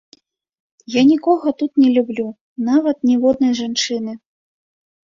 [0.93, 2.27] Я нікога тут не люблю,
[2.71, 4.13] нават ніводнай жанчыны.